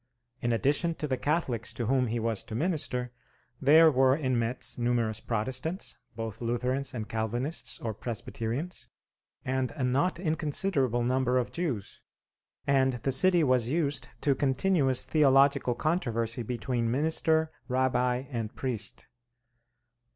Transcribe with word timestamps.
In 0.41 0.51
addition 0.51 0.95
to 0.95 1.07
the 1.07 1.15
Catholics 1.15 1.71
to 1.73 1.85
whom 1.85 2.07
he 2.07 2.19
was 2.19 2.41
to 2.45 2.55
minister, 2.55 3.11
there 3.61 3.91
were 3.91 4.15
in 4.15 4.39
Metz 4.39 4.79
numerous 4.79 5.19
Protestants, 5.19 5.95
both 6.15 6.41
Lutherans, 6.41 6.95
and 6.95 7.07
Calvinists 7.07 7.77
or 7.77 7.93
Presbyterians, 7.93 8.87
and 9.45 9.69
a 9.75 9.83
not 9.83 10.19
inconsiderable 10.19 11.03
number 11.03 11.37
of 11.37 11.51
Jews; 11.51 12.01
and 12.65 12.93
the 12.93 13.11
city 13.11 13.43
was 13.43 13.69
used 13.69 14.09
to 14.21 14.33
continuous 14.33 15.05
theological 15.05 15.75
controversy 15.75 16.41
between 16.41 16.89
minister, 16.89 17.51
rabbi, 17.67 18.23
and 18.31 18.55
priest. 18.55 19.05